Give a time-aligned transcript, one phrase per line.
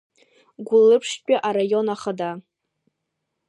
[0.67, 2.29] Гәылрыԥшьтәи араион ахада…